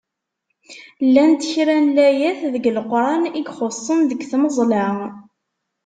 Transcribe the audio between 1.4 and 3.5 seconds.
kra n layat deg Leqran i